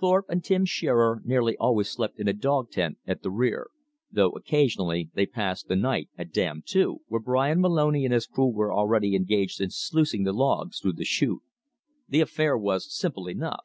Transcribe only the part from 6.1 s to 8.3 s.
at Dam Two, where Bryan Moloney and his